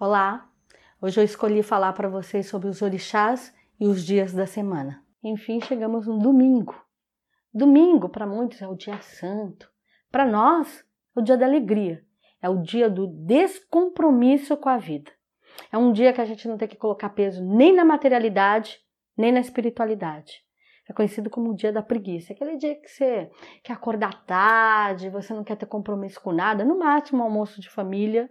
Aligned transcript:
Olá! 0.00 0.48
Hoje 1.02 1.18
eu 1.18 1.24
escolhi 1.24 1.60
falar 1.60 1.92
para 1.92 2.08
vocês 2.08 2.46
sobre 2.46 2.68
os 2.68 2.82
orixás 2.82 3.52
e 3.80 3.84
os 3.88 4.04
dias 4.06 4.32
da 4.32 4.46
semana. 4.46 5.04
Enfim, 5.24 5.60
chegamos 5.60 6.06
no 6.06 6.20
domingo. 6.20 6.80
Domingo, 7.52 8.08
para 8.08 8.24
muitos, 8.24 8.62
é 8.62 8.68
o 8.68 8.76
dia 8.76 9.00
santo. 9.00 9.68
Para 10.08 10.24
nós, 10.24 10.84
é 11.16 11.20
o 11.20 11.20
dia 11.20 11.36
da 11.36 11.46
alegria. 11.46 12.00
É 12.40 12.48
o 12.48 12.62
dia 12.62 12.88
do 12.88 13.08
descompromisso 13.08 14.56
com 14.56 14.68
a 14.68 14.76
vida. 14.76 15.10
É 15.72 15.76
um 15.76 15.90
dia 15.90 16.12
que 16.12 16.20
a 16.20 16.24
gente 16.24 16.46
não 16.46 16.56
tem 16.56 16.68
que 16.68 16.76
colocar 16.76 17.08
peso 17.08 17.44
nem 17.44 17.74
na 17.74 17.84
materialidade, 17.84 18.78
nem 19.16 19.32
na 19.32 19.40
espiritualidade. 19.40 20.44
É 20.88 20.92
conhecido 20.92 21.28
como 21.28 21.50
o 21.50 21.56
dia 21.56 21.72
da 21.72 21.82
preguiça. 21.82 22.32
Aquele 22.32 22.56
dia 22.56 22.76
que 22.76 22.88
você 22.88 23.28
quer 23.64 23.72
acordar 23.72 24.24
tarde, 24.24 25.10
você 25.10 25.34
não 25.34 25.42
quer 25.42 25.56
ter 25.56 25.66
compromisso 25.66 26.20
com 26.20 26.30
nada, 26.30 26.64
no 26.64 26.78
máximo 26.78 27.18
um 27.18 27.24
almoço 27.24 27.60
de 27.60 27.68
família, 27.68 28.30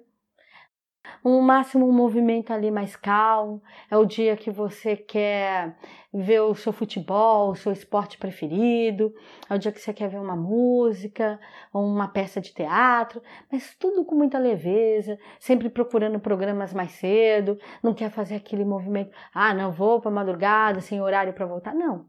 um 1.23 1.41
máximo 1.41 1.87
um 1.87 1.91
movimento 1.91 2.51
ali 2.51 2.71
mais 2.71 2.95
calmo, 2.95 3.61
é 3.89 3.97
o 3.97 4.05
dia 4.05 4.35
que 4.35 4.49
você 4.49 4.95
quer 4.95 5.77
ver 6.13 6.41
o 6.41 6.55
seu 6.55 6.71
futebol, 6.71 7.51
o 7.51 7.55
seu 7.55 7.71
esporte 7.71 8.17
preferido, 8.17 9.13
é 9.49 9.55
o 9.55 9.59
dia 9.59 9.71
que 9.71 9.79
você 9.79 9.93
quer 9.93 10.09
ver 10.09 10.19
uma 10.19 10.35
música 10.35 11.39
ou 11.73 11.85
uma 11.85 12.07
peça 12.07 12.39
de 12.41 12.53
teatro, 12.53 13.21
mas 13.51 13.75
tudo 13.75 14.05
com 14.05 14.15
muita 14.15 14.37
leveza, 14.39 15.17
sempre 15.39 15.69
procurando 15.69 16.19
programas 16.19 16.73
mais 16.73 16.91
cedo, 16.93 17.59
não 17.83 17.93
quer 17.93 18.09
fazer 18.09 18.35
aquele 18.35 18.65
movimento, 18.65 19.11
ah, 19.33 19.53
não 19.53 19.71
vou 19.71 20.01
para 20.01 20.11
madrugada, 20.11 20.79
sem 20.81 21.01
horário 21.01 21.33
para 21.33 21.45
voltar, 21.45 21.73
não. 21.73 22.05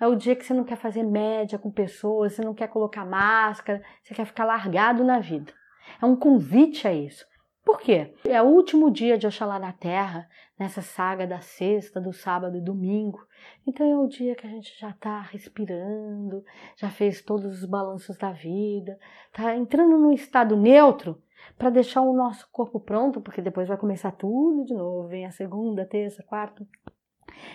É 0.00 0.06
o 0.06 0.14
dia 0.14 0.36
que 0.36 0.44
você 0.44 0.54
não 0.54 0.62
quer 0.62 0.76
fazer 0.76 1.02
média 1.02 1.58
com 1.58 1.70
pessoas, 1.70 2.34
você 2.34 2.42
não 2.42 2.54
quer 2.54 2.68
colocar 2.68 3.04
máscara, 3.04 3.82
você 4.02 4.14
quer 4.14 4.24
ficar 4.24 4.44
largado 4.44 5.02
na 5.02 5.18
vida. 5.18 5.52
É 6.00 6.06
um 6.06 6.14
convite 6.14 6.86
a 6.86 6.92
isso. 6.92 7.26
Por 7.68 7.80
quê? 7.80 8.14
É 8.24 8.40
o 8.40 8.46
último 8.46 8.90
dia 8.90 9.18
de 9.18 9.26
Oxalá 9.26 9.58
na 9.58 9.74
Terra, 9.74 10.26
nessa 10.58 10.80
saga 10.80 11.26
da 11.26 11.42
sexta, 11.42 12.00
do 12.00 12.14
sábado 12.14 12.56
e 12.56 12.62
domingo. 12.62 13.20
Então 13.66 13.86
é 13.86 13.94
o 13.94 14.06
dia 14.06 14.34
que 14.34 14.46
a 14.46 14.48
gente 14.48 14.74
já 14.80 14.88
está 14.88 15.20
respirando, 15.20 16.42
já 16.78 16.88
fez 16.88 17.20
todos 17.20 17.58
os 17.58 17.68
balanços 17.68 18.16
da 18.16 18.32
vida, 18.32 18.98
está 19.26 19.54
entrando 19.54 19.98
num 19.98 20.12
estado 20.12 20.56
neutro 20.56 21.22
para 21.58 21.68
deixar 21.68 22.00
o 22.00 22.16
nosso 22.16 22.48
corpo 22.50 22.80
pronto, 22.80 23.20
porque 23.20 23.42
depois 23.42 23.68
vai 23.68 23.76
começar 23.76 24.12
tudo 24.12 24.64
de 24.64 24.72
novo, 24.72 25.06
vem 25.06 25.26
a 25.26 25.30
segunda, 25.30 25.84
terça, 25.84 26.22
quarta. 26.22 26.66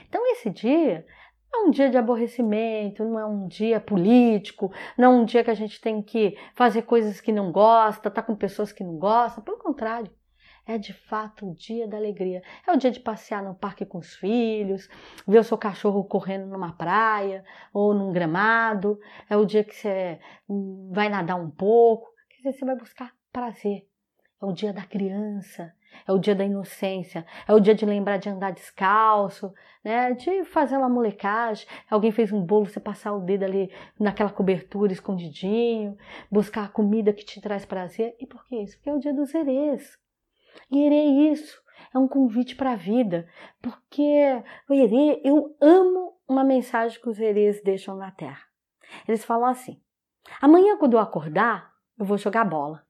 Então 0.08 0.24
esse 0.32 0.52
dia 0.52 1.08
é 1.54 1.58
um 1.68 1.70
dia 1.70 1.90
de 1.90 1.98
aborrecimento, 1.98 3.06
não 3.06 3.20
é 3.20 3.26
um 3.26 3.48
dia 3.48 3.80
político, 3.80 4.72
não 4.98 5.06
é 5.06 5.16
um 5.16 5.26
dia 5.26 5.44
que 5.44 5.52
a 5.52 5.56
gente 5.56 5.80
tem 5.80 6.02
que 6.02 6.38
fazer 6.56 6.84
coisas 6.84 7.22
que 7.22 7.32
não 7.32 7.52
gosta, 7.52 8.10
estar 8.10 8.22
tá 8.22 8.24
com 8.24 8.36
pessoas 8.36 8.72
que 8.72 8.84
não 8.84 8.98
gostam. 8.98 9.44
Pelo 9.44 9.58
contrário, 9.58 10.12
é 10.66 10.78
de 10.78 10.94
fato 10.94 11.50
o 11.50 11.54
dia 11.54 11.88
da 11.88 11.98
alegria. 11.98 12.42
É 12.68 12.72
o 12.72 12.78
dia 12.78 12.90
de 12.90 13.00
passear 13.00 13.44
no 13.44 13.54
parque 13.54 13.86
com 13.86 13.98
os 13.98 14.16
filhos, 14.16 14.90
ver 15.28 15.40
o 15.40 15.44
seu 15.44 15.58
cachorro 15.58 16.04
correndo 16.04 16.48
numa 16.48 16.74
praia 16.74 17.44
ou 17.74 17.94
num 17.94 18.12
gramado. 18.12 19.00
É 19.30 19.38
o 19.38 19.46
dia 19.46 19.64
que 19.64 19.76
você 19.76 20.20
vai 20.92 21.10
nadar 21.10 21.36
um 21.36 21.50
pouco. 21.50 22.12
Quer 22.30 22.50
dizer, 22.50 22.60
você 22.60 22.66
vai 22.66 22.76
buscar 22.76 23.14
prazer. 23.32 23.93
É 24.44 24.46
o 24.46 24.52
dia 24.52 24.74
da 24.74 24.84
criança, 24.84 25.74
é 26.06 26.12
o 26.12 26.20
dia 26.20 26.36
da 26.36 26.44
inocência, 26.44 27.26
é 27.48 27.54
o 27.54 27.62
dia 27.62 27.74
de 27.74 27.86
lembrar 27.86 28.18
de 28.18 28.28
andar 28.28 28.52
descalço, 28.52 29.54
né? 29.82 30.12
De 30.12 30.44
fazer 30.44 30.76
uma 30.76 30.90
molecagem. 30.90 31.66
Alguém 31.90 32.12
fez 32.12 32.34
um 32.34 32.42
bolo, 32.42 32.66
você 32.66 32.78
passar 32.78 33.14
o 33.14 33.22
dedo 33.22 33.44
ali 33.44 33.72
naquela 33.98 34.30
cobertura 34.30 34.92
escondidinho, 34.92 35.98
buscar 36.30 36.66
a 36.66 36.68
comida 36.68 37.14
que 37.14 37.24
te 37.24 37.40
traz 37.40 37.66
prazer. 37.66 38.18
E 38.20 38.28
por 38.28 38.46
que 38.46 38.58
isso? 38.58 38.76
Porque 38.76 38.90
é 38.90 38.94
o 38.94 39.00
dia 39.00 39.14
dos 39.14 39.34
herês. 39.34 39.98
E 40.70 40.84
herê 40.84 40.96
é 40.98 41.32
isso, 41.32 41.64
é 41.94 41.98
um 41.98 42.08
convite 42.08 42.54
para 42.58 42.74
a 42.74 42.76
vida, 42.76 43.26
porque 43.62 44.44
herê, 44.70 45.22
eu 45.24 45.56
amo 45.62 46.18
uma 46.28 46.44
mensagem 46.44 47.00
que 47.00 47.08
os 47.08 47.18
herês 47.18 47.64
deixam 47.64 47.96
na 47.96 48.12
terra. 48.12 48.44
Eles 49.08 49.24
falam 49.24 49.46
assim: 49.46 49.82
amanhã 50.42 50.78
quando 50.78 50.96
eu 50.96 51.00
acordar, 51.00 51.72
eu 51.98 52.04
vou 52.04 52.18
jogar 52.18 52.44
bola. 52.44 52.86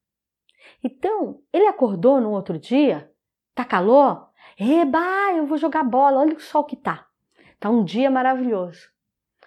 Então, 0.83 1.39
ele 1.51 1.67
acordou 1.67 2.19
no 2.19 2.31
outro 2.31 2.59
dia, 2.59 3.11
tá 3.55 3.63
calor? 3.63 4.29
Eba, 4.59 5.33
eu 5.35 5.45
vou 5.45 5.57
jogar 5.57 5.83
bola, 5.83 6.19
olha 6.19 6.35
o 6.35 6.39
sol 6.39 6.63
que 6.63 6.75
tá. 6.75 7.07
Tá 7.59 7.69
um 7.69 7.83
dia 7.83 8.11
maravilhoso. 8.11 8.91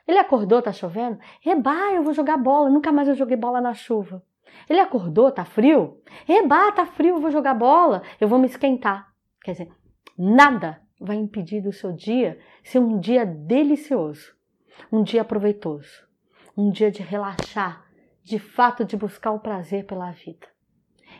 Ele 0.06 0.18
acordou, 0.18 0.62
tá 0.62 0.72
chovendo? 0.72 1.18
Eba, 1.44 1.92
eu 1.92 2.02
vou 2.02 2.14
jogar 2.14 2.36
bola, 2.36 2.70
nunca 2.70 2.92
mais 2.92 3.08
eu 3.08 3.14
joguei 3.14 3.36
bola 3.36 3.60
na 3.60 3.74
chuva. 3.74 4.22
Ele 4.68 4.80
acordou, 4.80 5.30
tá 5.30 5.44
frio? 5.44 6.00
Eba, 6.28 6.72
tá 6.72 6.86
frio, 6.86 7.16
eu 7.16 7.20
vou 7.20 7.30
jogar 7.30 7.54
bola, 7.54 8.02
eu 8.20 8.28
vou 8.28 8.38
me 8.38 8.46
esquentar. 8.46 9.12
Quer 9.42 9.52
dizer, 9.52 9.72
nada 10.16 10.80
vai 11.00 11.16
impedir 11.16 11.60
do 11.60 11.72
seu 11.72 11.92
dia 11.92 12.38
ser 12.64 12.78
um 12.78 12.98
dia 12.98 13.26
delicioso, 13.26 14.34
um 14.90 15.02
dia 15.02 15.24
proveitoso, 15.24 16.06
um 16.56 16.70
dia 16.70 16.90
de 16.90 17.02
relaxar, 17.02 17.84
de 18.22 18.38
fato 18.38 18.84
de 18.84 18.96
buscar 18.96 19.32
o 19.32 19.40
prazer 19.40 19.84
pela 19.86 20.10
vida. 20.12 20.46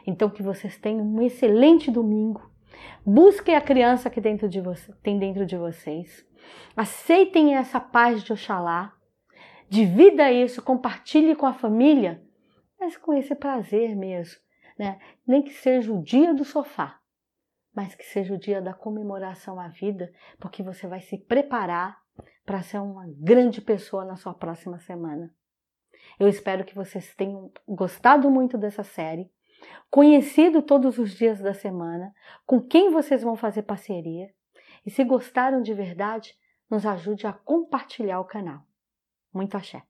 Então 0.06 0.30
que 0.30 0.42
vocês 0.42 0.78
tenham 0.78 1.04
um 1.04 1.20
excelente 1.20 1.90
domingo. 1.90 2.50
Busquem 3.04 3.56
a 3.56 3.60
criança 3.60 4.08
que 4.08 4.20
dentro 4.20 4.48
de 4.48 4.60
você, 4.60 4.92
tem 5.02 5.18
dentro 5.18 5.44
de 5.44 5.56
vocês. 5.56 6.24
Aceitem 6.76 7.56
essa 7.56 7.80
paz 7.80 8.22
de 8.22 8.32
Oxalá. 8.32 8.94
Divida 9.68 10.30
isso, 10.30 10.62
compartilhe 10.62 11.34
com 11.34 11.46
a 11.46 11.52
família, 11.52 12.22
mas 12.78 12.96
com 12.96 13.12
esse 13.12 13.34
prazer 13.34 13.96
mesmo, 13.96 14.40
né? 14.78 15.00
Nem 15.26 15.42
que 15.42 15.52
seja 15.52 15.92
o 15.92 16.00
dia 16.00 16.32
do 16.32 16.44
sofá, 16.44 17.00
mas 17.74 17.92
que 17.96 18.04
seja 18.04 18.32
o 18.32 18.38
dia 18.38 18.62
da 18.62 18.72
comemoração 18.72 19.58
à 19.58 19.66
vida, 19.66 20.12
porque 20.38 20.62
você 20.62 20.86
vai 20.86 21.00
se 21.00 21.18
preparar 21.18 21.98
para 22.44 22.62
ser 22.62 22.78
uma 22.78 23.06
grande 23.18 23.60
pessoa 23.60 24.04
na 24.04 24.14
sua 24.14 24.34
próxima 24.34 24.78
semana. 24.78 25.34
Eu 26.18 26.28
espero 26.28 26.64
que 26.64 26.74
vocês 26.74 27.12
tenham 27.16 27.50
gostado 27.66 28.30
muito 28.30 28.56
dessa 28.56 28.84
série 28.84 29.28
conhecido 29.90 30.62
todos 30.62 30.98
os 30.98 31.10
dias 31.12 31.40
da 31.40 31.54
semana, 31.54 32.14
com 32.44 32.60
quem 32.60 32.90
vocês 32.90 33.22
vão 33.22 33.36
fazer 33.36 33.62
parceria. 33.62 34.32
E 34.84 34.90
se 34.90 35.02
gostaram 35.04 35.62
de 35.62 35.74
verdade, 35.74 36.36
nos 36.70 36.84
ajude 36.84 37.26
a 37.26 37.32
compartilhar 37.32 38.20
o 38.20 38.24
canal. 38.24 38.62
Muito 39.32 39.56
axé! 39.56 39.82